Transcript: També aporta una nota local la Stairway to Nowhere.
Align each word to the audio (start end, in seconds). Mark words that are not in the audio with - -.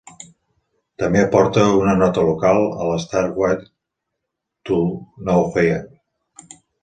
També 1.01 1.19
aporta 1.23 1.65
una 1.81 1.93
nota 1.99 2.23
local 2.29 2.57
la 2.87 2.95
Stairway 3.05 3.53
to 4.71 4.79
Nowhere. 5.29 5.79